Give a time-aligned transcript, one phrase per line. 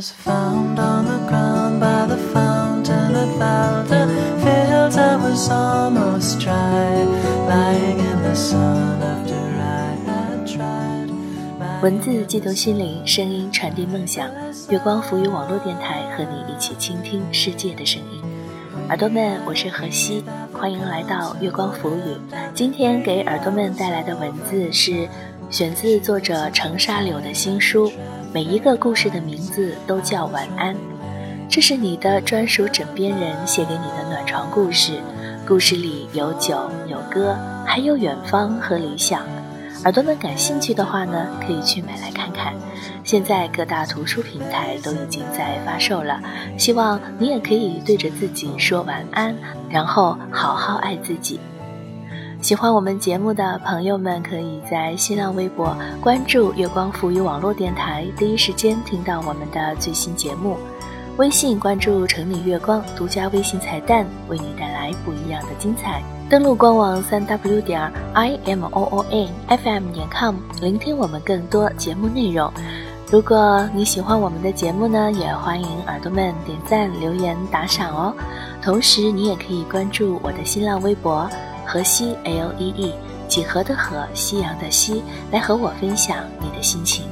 [0.00, 4.08] was found on the ground by the fountain at Valda.
[4.42, 7.04] Fields I was almost dry,
[7.46, 11.10] lying in the sun after I had tried.
[11.82, 14.26] 文字悸动心灵，声音传递梦想。
[14.70, 18.22] 月光浮语网络电台和你一起倾听世界的声音。
[18.88, 22.16] 耳朵们，我是何西，欢迎来到月光浮语。
[22.54, 25.06] 今天给耳朵们带来的文字是
[25.50, 27.92] 选自作者程沙柳的新书。
[28.32, 30.76] 每一个故事的名字都叫晚安，
[31.48, 35.00] 这是你的专属枕边人写给你的暖床故事。
[35.44, 39.22] 故事里有酒有歌，还有远方和理想。
[39.82, 42.54] 耳朵们感兴趣的话呢，可以去买来看看。
[43.02, 46.20] 现在各大图书平台都已经在发售了，
[46.56, 49.34] 希望你也可以对着自己说晚安，
[49.68, 51.40] 然后好好爱自己。
[52.42, 60.56] 喜欢我们节目的朋友们，可以在新浪微博关注“月光浮语网络电台”，第一时间听到我们的最新节目。
[61.18, 66.02] 微信关注“城里月光”，独家微信彩蛋，为你带来不一样的精彩。
[66.30, 72.50] 登录官网三 w 点 i m o o n f m 点 com，聆听我们更多节目内容。
[73.10, 78.14] 如果你喜欢我们的节目呢，也欢迎耳朵们点赞、留言、打赏哦。
[78.62, 81.28] 同时，你也可以关注我的新浪微博
[81.70, 82.92] “河西 L E E”，
[83.28, 87.04] 几何的河，夕阳的夕，来和我分享你的心情。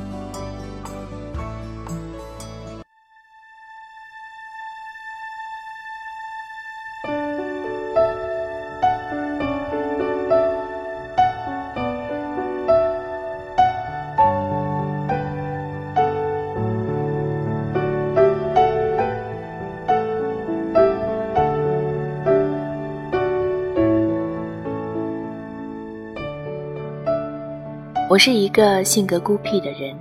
[28.10, 29.94] 我是一个性格孤僻的人，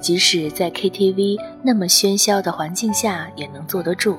[0.00, 4.16] 即使在 KTV 那么喧嚣的环境下，也能坐得住。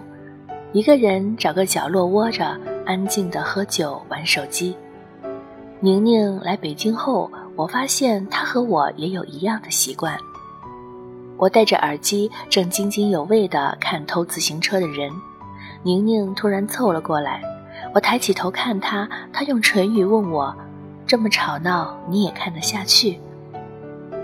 [0.74, 4.78] 一个人找个角落窝着，安静的喝酒玩手机。
[5.80, 10.16] 宁宁来北京后，我发现她和我也有一样的习惯。
[11.36, 15.12] 我戴着耳机，正津津有味地看偷自行车的人，
[15.82, 17.42] 宁宁突然凑了过来。
[17.92, 20.56] 我抬起头看她，她用唇语问我
[21.08, 23.20] ：“这么吵闹，你也看得下去？”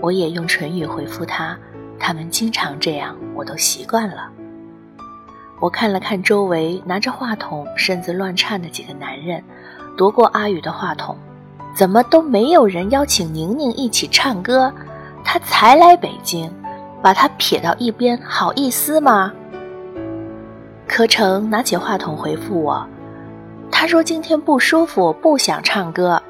[0.00, 1.56] 我也用唇语回复他，
[1.98, 4.28] 他们经常这样，我都习惯了。
[5.60, 9.42] 我看了看周围拿着话筒、身子乱颤的几个男人，
[9.96, 11.16] 夺过阿宇的话筒，
[11.74, 14.72] 怎么都没有人邀请宁宁一起唱歌？
[15.24, 16.48] 她才来北京，
[17.02, 19.32] 把她撇到一边，好意思吗？
[20.86, 22.86] 柯成拿起话筒回复我，
[23.70, 26.22] 他说今天不舒服，不想唱歌。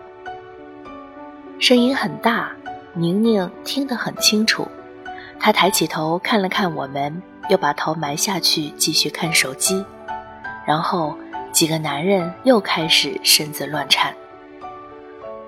[1.61, 2.51] 声音很大。
[2.99, 4.67] 宁宁听得很清楚，
[5.39, 9.85] 她抬起头看了看我们，又把头埋下去继续看手机。
[10.67, 11.17] 然后
[11.53, 14.13] 几个男人又开始身子乱颤。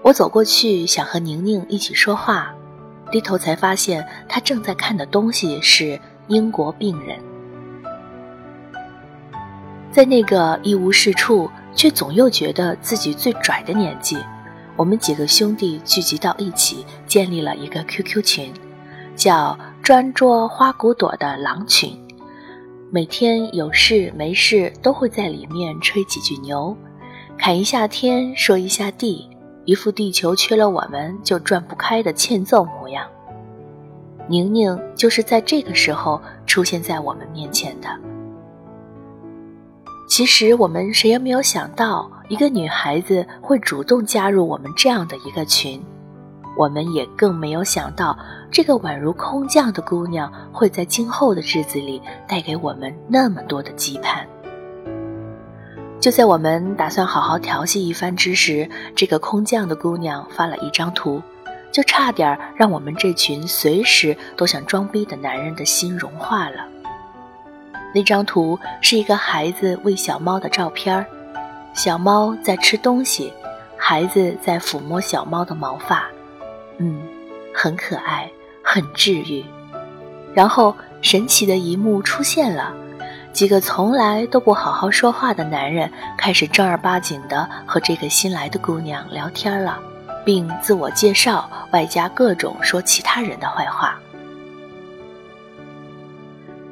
[0.02, 2.54] 我走过去想和宁宁一起说话，
[3.10, 7.18] 低头才发现她正在看的东西是英国病人。
[9.90, 14.16] 在那个一无是处却总又觉得自己最拽的年纪。
[14.76, 18.52] 我们几个兄弟聚集到一起，建立了一个 QQ 群，
[19.14, 21.96] 叫“专捉花骨朵”的狼群。
[22.90, 26.76] 每天有事没事都会在里面吹几句牛，
[27.38, 29.28] 侃一下天，说一下地，
[29.64, 33.06] 一副地球缺了我们就转不开的欠揍模样。
[34.28, 37.88] 宁宁就是在这个时候出现在我们面前的。
[40.10, 42.10] 其实我们谁也没有想到。
[42.28, 45.80] 一个女孩子会主动加入我们这样的一个群，
[46.56, 48.18] 我们也更没有想到，
[48.50, 54.24] 这个宛如空降的姑娘会在今后的日子里带给我们那么多的羁绊。
[56.00, 61.22] 就在我们打算好好调戏一番之时，这个空降的姑娘发了一张图，
[61.70, 66.64] 就差点让我们这群随时都想装逼的男人的心融化了。
[67.94, 71.04] 那张图是一个孩子喂小猫的照片。
[71.72, 73.32] 小猫在吃东西，
[73.76, 76.04] 孩子在抚摸小猫的毛发，
[76.78, 77.00] 嗯，
[77.54, 78.30] 很可爱，
[78.62, 79.44] 很治愈。
[80.34, 82.72] 然后神奇的一幕出现了，
[83.32, 89.78] 几个从来都不好好说话的男人开始正儿八经的和这个新来的姑娘聊天了，
[90.24, 93.98] 并自我介绍，外加各种说其他人的坏话。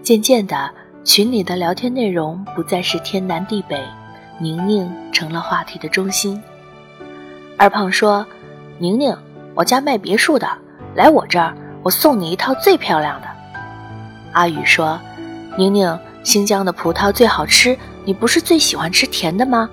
[0.02, 0.70] 渐渐的，
[1.08, 3.82] 群里的聊天内容不再是天南地北。
[4.38, 6.40] 宁宁成了话题的中心。
[7.56, 8.25] 二胖说
[8.78, 9.16] ：“宁宁，
[9.55, 10.46] 我家卖别墅的，
[10.94, 13.26] 来我这儿，我送你一套最漂亮的。”
[14.32, 15.00] 阿宇说
[15.56, 19.70] ：“宁宁，新疆的葡萄最好吃，你不是最喜欢吃甜的吗？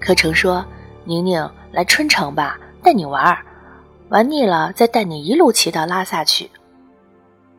[0.00, 0.64] 柯成说
[1.04, 3.44] ：“宁宁，来春城吧，带你玩儿，
[4.08, 6.50] 玩腻了再带你一路骑到拉萨去。”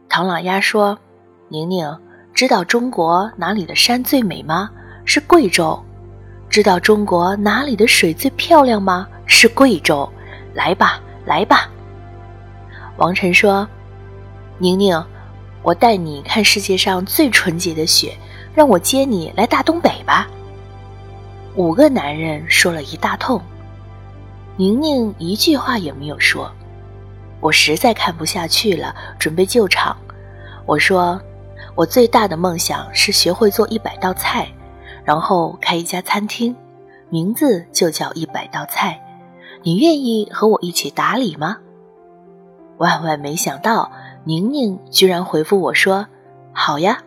[0.10, 0.98] 唐老鸭说
[1.48, 1.96] ：“宁宁，
[2.36, 4.70] 知道中国哪里的山最美吗？
[5.06, 5.82] 是贵州。
[6.50, 9.08] 知道中国哪里的水最漂亮吗？
[9.26, 10.08] 是贵州。
[10.54, 11.70] 来吧，来吧。”
[12.98, 13.66] 王晨说
[14.60, 15.02] ：“宁宁，
[15.64, 18.14] 我带你看世界上最纯洁的雪，
[18.54, 20.28] 让我接你来大东北吧。”
[21.56, 23.42] 五个男人说了一大通，
[24.58, 26.52] 宁宁一句话也没有说。
[27.40, 29.96] 我实在看不下去了，准备救场。
[30.66, 31.22] 我说
[31.76, 34.48] ：“我最大的梦想是学会做一百道菜，
[35.04, 36.56] 然后开一家餐厅，
[37.10, 39.02] 名字就叫一百道菜。
[39.62, 41.58] 你愿意和我一起打理吗？”
[42.78, 43.92] 万万没想到，
[44.24, 46.08] 宁宁居然回复我说
[46.54, 47.04] ：“好呀。”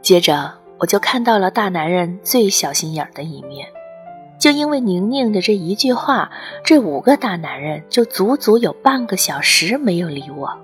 [0.00, 3.68] 接着我就看到了大男人最小心眼的一面。
[4.38, 6.30] 就因为宁宁的这一句话，
[6.62, 10.58] 这五个大男人就足足有半个小时没有理我。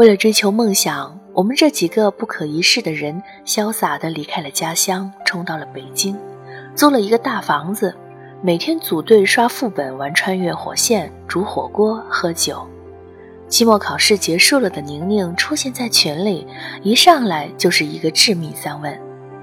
[0.00, 6.18] 为了追求梦想，我们这几个不可一世的人潇洒地离开了家乡，冲到了北京，
[6.74, 7.94] 租了一个大房子。
[8.40, 12.66] 每天组队刷副本、玩穿越火线、煮火锅、喝酒。
[13.46, 16.46] 期末考试结束了的宁宁出现在群里，
[16.82, 18.98] 一上来就是一个致命三问：“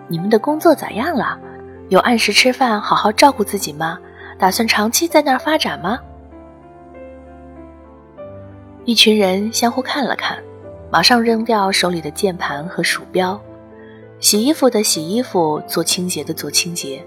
[0.09, 1.39] 你们的工作咋样了？
[1.89, 4.00] 有按时吃饭、好好照顾自己吗？
[4.39, 6.00] 打算长期在那儿发展吗？”
[8.86, 10.42] 一群人相互看了看，
[10.89, 13.39] 马上扔掉手里的键盘和鼠标，
[14.19, 17.04] 洗衣服的洗衣服，做清洁的做清洁。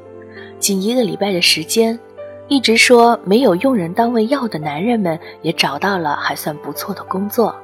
[0.59, 1.99] 仅一个礼拜的时间，
[2.47, 7.55] 一直说没有用人单位要的男人们也找到了还算不错的工作。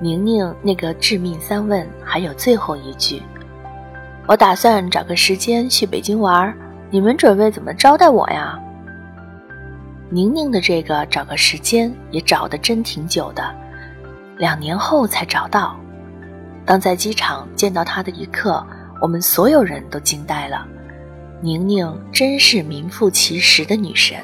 [0.00, 3.22] 宁宁那个致命三问还有最后一句
[4.26, 6.52] ：“我打算找个时间去北京玩，
[6.90, 8.58] 你们准备怎么招待我呀？”
[10.10, 13.54] 宁宁的这个找个时间也找的真挺久的，
[14.36, 15.76] 两年后才找到。
[16.66, 18.64] 当在机场见到他的一刻，
[19.00, 20.66] 我们所有人都惊呆了。
[21.40, 24.18] 宁宁真是名副其实的女神，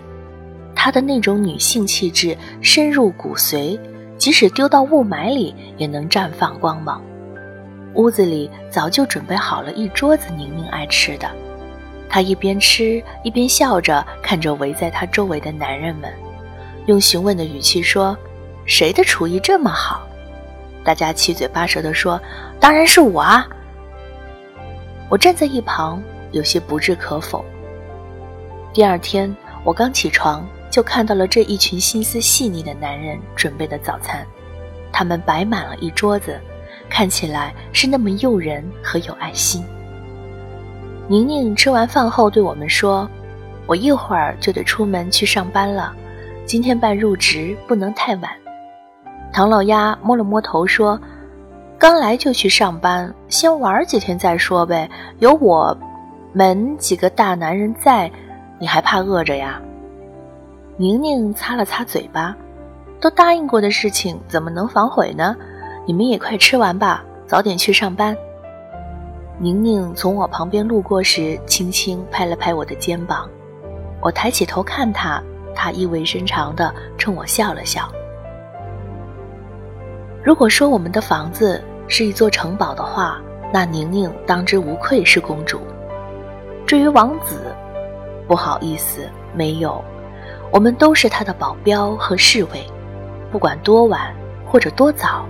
[0.75, 3.79] 她的那种女性气质深入骨髓，
[4.17, 7.03] 即使丢到雾霾里也能绽放光芒。
[7.95, 11.29] 屋子里早就准备好了一桌子宁宁爱吃的，
[12.09, 16.11] 她一边吃一边笑着看着围在她周围的男人们，
[16.87, 18.17] 用询问的语气说
[18.71, 20.07] ：“谁的厨艺这么好？”
[20.83, 22.19] 大家七嘴八舌地说
[22.59, 23.47] ：“当然是我啊！”
[25.11, 26.03] 我站在一旁。
[26.33, 27.45] 有些不置可否。
[28.73, 29.35] 第二天，
[29.65, 34.25] 我刚起床就看到了这一群心思细腻的男人准备的早餐，
[34.93, 36.41] 他们摆满了一桌子，
[36.89, 39.65] 看起来是那么诱人和有爱心。
[41.09, 43.11] 宁宁吃完饭后对我们说
[43.67, 45.93] ：“我一会儿就得出门去上班了，
[46.47, 48.31] 今天办入职不能太晚。”
[49.33, 51.01] 唐老鸭摸了摸头说
[51.79, 55.77] ：“刚来就去上班，先玩几天再说呗，有我。”
[56.33, 58.09] 们几个大男人在，
[58.59, 59.61] 你还怕饿着呀？
[60.77, 62.37] 宁宁擦了擦嘴巴，
[63.01, 65.35] 都答应过的事情怎么能反悔呢？
[65.87, 68.17] 你们也快吃完吧，早点去上班。
[69.39, 73.29] 宁宁从我旁边路过时，轻轻拍了拍我的肩膀，
[74.01, 75.21] 我抬起头看她，
[75.53, 77.91] 她意味深长地冲我笑了笑。
[80.23, 83.19] 如果说我们的房子是一座城堡的话，
[83.53, 85.61] 那宁宁当之无愧是公主。
[86.67, 87.55] 至于王子，
[88.29, 89.83] 不好意思，没有，
[90.53, 92.65] 我们都是他的保镖和侍卫，
[93.33, 94.15] 不管多晚
[94.47, 95.25] 或者多早，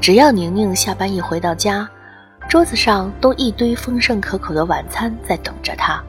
[0.00, 1.86] 只要宁宁下班一回到家，
[2.48, 6.02] 桌子上都一堆丰盛可口的晚餐在等着他。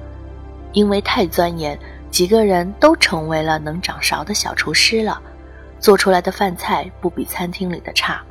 [0.72, 1.78] 因为太钻研，
[2.10, 5.22] 几个人都成为了能掌勺的小厨师了，
[5.82, 8.22] 做出来的饭菜不比餐厅里的差。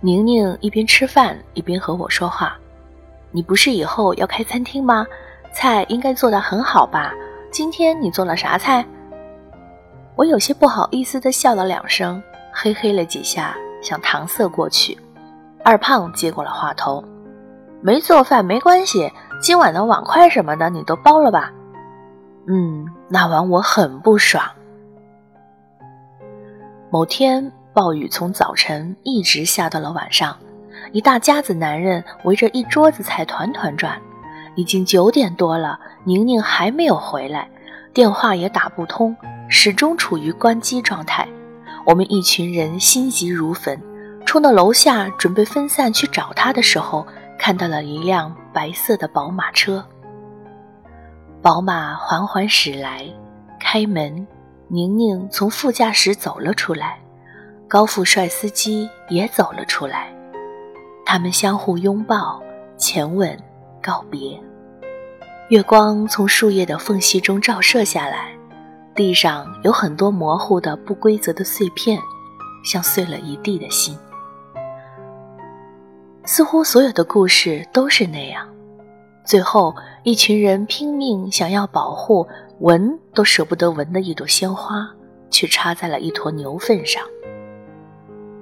[0.00, 2.58] 宁宁一边吃饭一边和我说话
[3.30, 5.06] ：“你不是以后要开餐厅吗？”
[5.54, 7.14] 菜应该做得很好吧？
[7.52, 8.84] 今天你做了啥菜？
[10.16, 12.20] 我有些不好意思地笑了两声，
[12.52, 14.98] 嘿嘿了几下，想搪塞过去。
[15.62, 17.04] 二胖接过了话头
[17.80, 21.52] ：“没做饭没关系，今晚的碗筷什么的你都包了吧？”
[22.48, 24.44] 嗯，那晚我很不爽。
[26.94, 30.38] 某天暴雨从早晨一直下到了晚上，
[30.92, 34.00] 一大家子男人围着一桌子菜团团转。
[34.54, 37.50] 已经九点多了，宁宁还没有回来，
[37.92, 39.12] 电话也打不通，
[39.48, 41.26] 始终处于关机状态。
[41.84, 43.76] 我们一群人心急如焚，
[44.24, 47.04] 冲到楼下准备分散去找他的时候，
[47.36, 49.84] 看到了一辆白色的宝马车。
[51.42, 53.04] 宝马缓缓驶来，
[53.58, 54.24] 开门，
[54.68, 56.98] 宁宁从副驾驶走了出来，
[57.68, 60.12] 高富帅司机也走了出来，
[61.04, 62.42] 他们相互拥抱、
[62.78, 63.38] 前吻、
[63.82, 64.40] 告别。
[65.50, 68.30] 月光从树叶的缝隙中照射下来。
[68.94, 72.00] 地上有很多模糊的、不规则的碎片，
[72.64, 73.98] 像碎了一地的心。
[76.24, 78.48] 似乎所有的故事都是那样，
[79.24, 82.26] 最后一群人拼命想要保护，
[82.60, 84.88] 闻都舍不得闻的一朵鲜花，
[85.30, 87.02] 却插在了一坨牛粪上。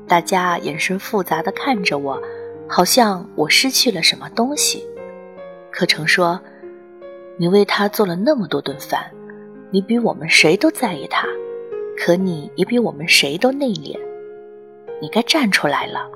[0.07, 2.21] 大家眼神复杂的看着我，
[2.69, 4.87] 好像我失去了什么东西。
[5.71, 6.39] 柯成说
[7.39, 9.11] ：“你为他做了那么多顿饭。”
[9.75, 11.27] 你比我们谁都在意他，
[11.97, 13.99] 可你也比我们谁都内敛。
[15.01, 16.07] 你该站出来了。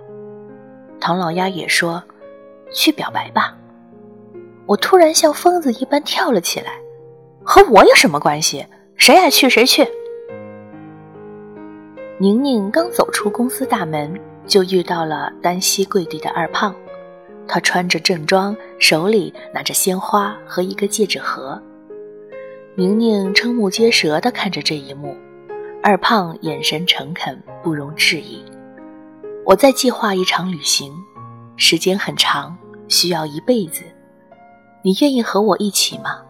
[1.00, 2.04] 唐老鸭也说
[2.70, 3.56] ：“去表白吧。”
[4.68, 6.78] 我突然像疯子一般跳了起来，
[7.46, 8.66] 和我有什么关系？
[8.96, 9.86] 谁爱去谁去。
[12.18, 16.74] 宁宁刚走出公司大门，就遇到了单膝跪地的二胖。
[17.46, 21.62] 他穿着正装，手里拿着鲜花和一个戒指盒。
[22.74, 25.16] 宁宁瞠目结舌地看着这一幕，
[25.80, 28.44] 二胖眼神诚恳，不容置疑。
[29.44, 30.92] 我在计划一场旅行，
[31.56, 33.84] 时间很长，需要一辈子。
[34.82, 36.22] 你愿意和我一起吗？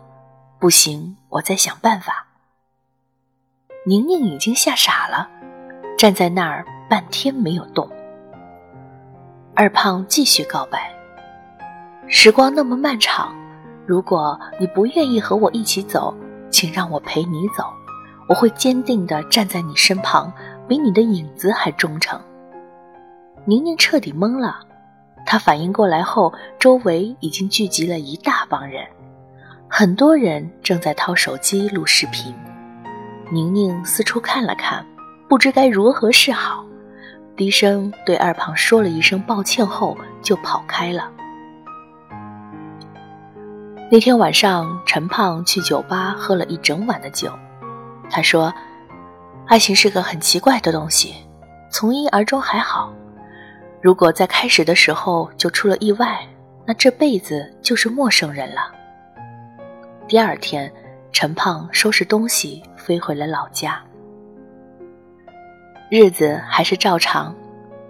[0.66, 2.26] 不行，我再想办法。
[3.84, 5.30] 宁宁已经吓傻了，
[5.96, 7.88] 站在那儿半天没有动。
[9.54, 10.92] 二胖继续告白：
[12.08, 13.32] 时光那么漫长，
[13.86, 16.12] 如果你不愿意和我一起走。
[16.50, 17.72] 请让我陪你走，
[18.28, 20.32] 我会坚定地站在你身旁，
[20.66, 22.20] 比你的影子还忠诚。
[23.44, 24.58] 宁宁彻底懵了，
[25.24, 28.84] 她反应过来后，周围已经聚集了一大帮人，
[29.68, 32.34] 很多人正在掏手机录视频。
[33.30, 34.86] 宁宁四处看了看，
[35.28, 36.64] 不知该如何是好，
[37.36, 41.10] 低声对二胖说了一声抱歉后就跑开了。
[43.90, 47.30] 那天晚上，陈胖去酒吧喝了一整晚的酒。
[48.08, 48.54] 他说
[49.46, 51.14] ：“爱情是个很奇怪的东西，
[51.70, 52.92] 从一而终还好。
[53.82, 56.20] 如果在开始的时候就出了意外，
[56.64, 58.72] 那这辈子就是陌生人了。”
[60.08, 60.72] 第二天，
[61.10, 63.84] 陈胖收拾东西飞回了老家。
[65.90, 67.34] 日子还是照常，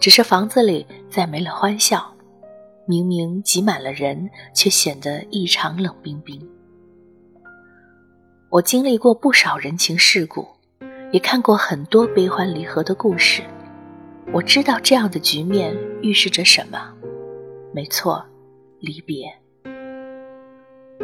[0.01, 2.11] 只是房子里再没了欢笑。
[2.87, 6.41] 明明挤满了人，却显得异常冷冰冰。
[8.49, 10.49] 我经历过不少人情世故，
[11.13, 13.43] 也看过很多悲欢离合的故事。
[14.33, 16.95] 我知道这样的局面预示着什么。
[17.75, 18.25] 没错，
[18.81, 19.27] 离别。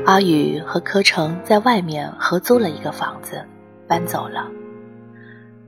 [0.05, 3.45] 阿宇和柯成在外面合租了一个房子，
[3.87, 4.51] 搬走了。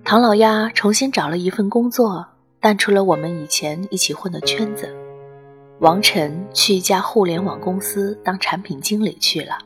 [0.02, 2.26] 唐老鸭重新找了一份工作，
[2.58, 4.92] 淡出了我们以前一起混的圈子。
[5.78, 9.56] 王晨去一家互联网公司当产品经理去了，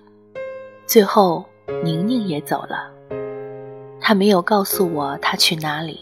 [0.87, 1.45] 最后
[1.83, 2.91] 宁宁也走了。
[4.01, 6.01] 他没有告诉我他去哪里，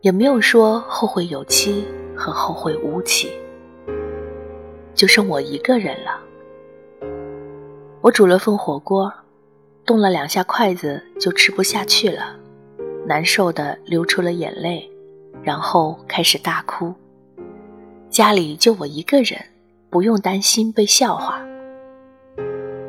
[0.00, 1.86] 也没有说后会有期
[2.16, 3.32] 和后会无期，
[4.94, 6.20] 就剩我一个人了。
[8.02, 9.12] 我煮了份火锅，
[9.86, 12.34] 动了两下筷子就吃不下去了，
[13.06, 14.90] 难受的流出了眼泪，
[15.40, 16.92] 然后开始大哭。
[18.10, 19.40] 家里就我一个人，
[19.88, 21.40] 不用担心被笑话。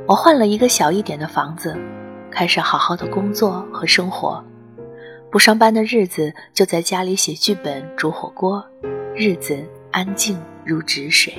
[0.08, 1.78] 我换了一个小一点的房子，
[2.32, 4.44] 开始好好的工作和生活。
[5.32, 8.66] 不上班的日子就在家里写剧本、煮火锅，
[9.14, 11.36] 日子安静如止水。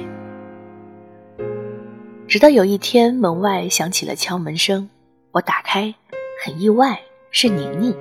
[2.27, 4.89] 直到有一天，门外响起了敲门声，
[5.31, 5.95] 我打开，
[6.43, 6.99] 很意外，
[7.31, 7.95] 是宁宁。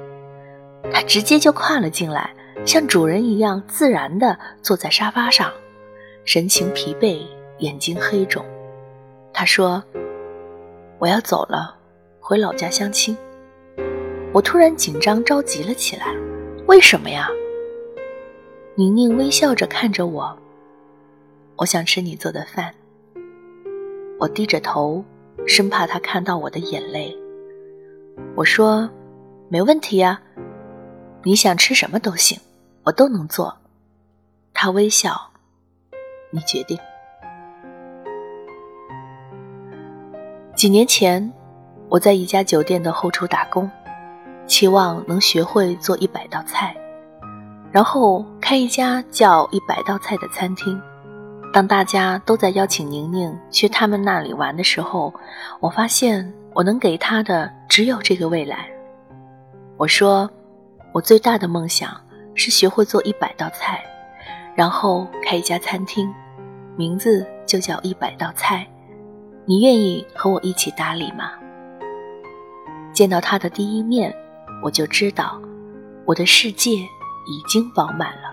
[0.91, 2.33] 她直接就跨了进来，
[2.65, 5.51] 像主人一样自然地坐在沙发上。
[6.25, 7.21] 神情疲惫，
[7.59, 8.43] 眼睛黑肿。
[9.33, 9.83] 他说
[10.99, 11.75] ：“我要走了，
[12.19, 13.15] 回老家相亲。”
[14.31, 16.07] 我突然紧张着急了起来。
[16.65, 17.27] 为什么呀？
[18.75, 20.35] 宁宁微笑着看着我。
[21.57, 22.73] 我想吃你做的饭。
[24.23, 25.03] 我低着头，
[25.45, 27.13] 生怕他看到我的眼泪。
[28.37, 28.89] 我说
[29.51, 30.21] ：“没问题呀，
[31.23, 32.39] 你想吃什么都行，
[32.85, 33.53] 我都能做。”
[34.55, 35.13] 他微笑。
[36.31, 36.79] 你决定。
[40.55, 41.33] 几年前，
[41.89, 43.69] 我在一家酒店的后厨打工，
[44.47, 46.73] 期望能学会做一百道菜，
[47.73, 50.81] 然后开一家叫一百道菜的餐厅。
[51.53, 55.13] 当大家都在邀请宁宁去他们那里玩的时候，
[55.59, 58.67] 我发现我能给她的只有这个未来。
[59.77, 60.27] 我说，
[60.91, 61.95] 我最大的梦想
[62.33, 63.83] 是学会做一百道菜，
[64.55, 66.11] 然后开一家餐厅，
[66.75, 68.67] 名字就叫一百道菜。
[69.45, 71.33] 你愿意和我一起打理吗？
[72.93, 74.11] 见到他的第一面，
[74.63, 75.39] 我就知道
[76.03, 78.32] 我的世界已经饱满了。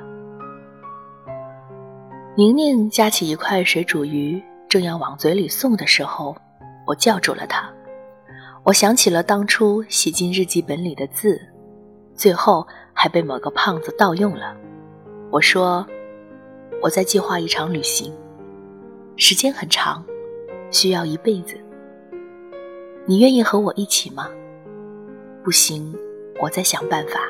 [2.37, 6.37] 宁宁夹起一块水煮鱼，正要往嘴里送的时候，
[6.87, 7.68] 我叫住了她。
[8.62, 11.40] 我想起了当初写进日记本里的字，
[12.14, 14.56] 最后还被某个胖子盗用了。
[15.32, 15.84] 我说
[16.80, 18.12] ：“我在计划一场旅行，
[19.16, 20.04] 时间很长，
[20.70, 21.56] 需要一辈子。
[23.06, 24.30] 你愿意和我一起吗？
[25.42, 25.92] 不行，
[26.40, 27.20] 我再想办法。”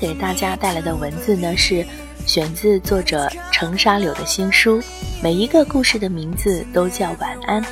[0.00, 1.86] 给大家带来的文字呢，是
[2.26, 4.82] 选自作者程沙柳的新书。
[5.22, 7.62] 每一个故事的名字都叫晚安，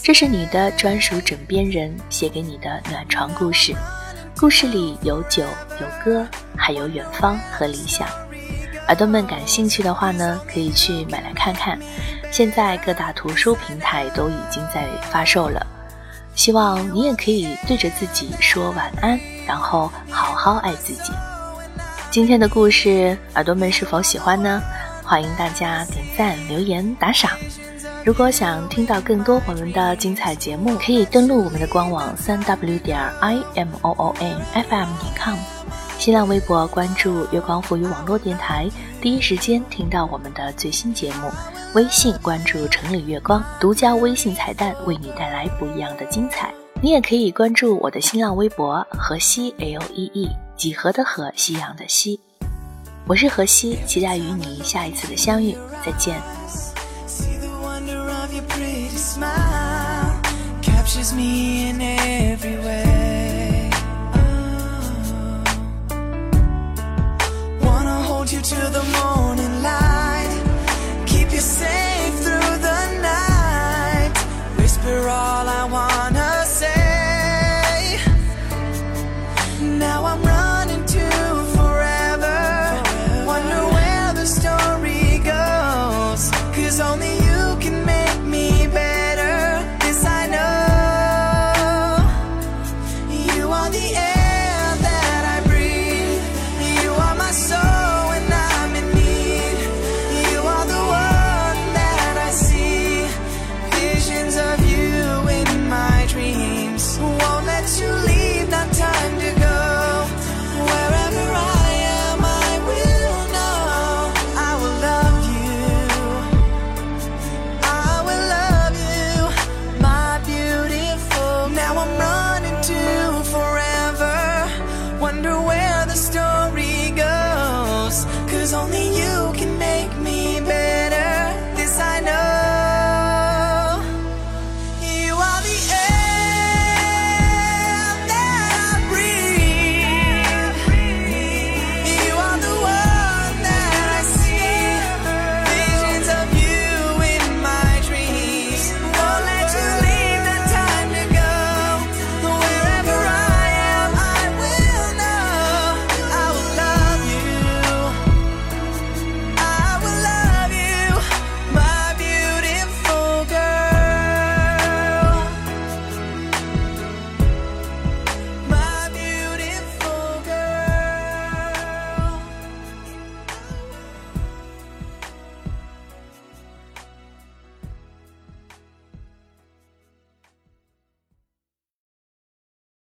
[0.00, 3.74] 这是你的专属枕边人写给你的暖床故事。
[4.38, 5.42] 故事里有酒
[5.80, 6.24] 有歌，
[6.56, 8.06] 还有远方和理想。
[8.86, 11.76] 耳朵们感兴趣的话呢，可以去买来看看。
[12.30, 15.66] 现在各大图书平台都已经在发售了。
[16.36, 21.12] 希望你也可以对着自己说晚安，然后好好爱自己。
[22.14, 24.62] 今天的故事，耳朵们是否喜欢呢？
[25.02, 27.28] 欢迎大家点赞、留言、打赏。
[28.04, 35.36] 如果想听到更多我们的精彩节目，可以登录我们的官网三 w 点 i m o o n f m 点 com，
[35.98, 41.28] 新浪微博关注月光赋予网络电台，第一时间听到我们的最新节目。
[41.74, 46.54] 微信关注城里月光，独家微信彩蛋为你带来不一样的精彩。
[46.80, 52.18] 你也可以关注我的新浪微博河西 l e e 几何的何，夕阳的夕。
[53.06, 56.22] 我是何西，期待与你下一次的相遇，再见。
[57.06, 57.48] See the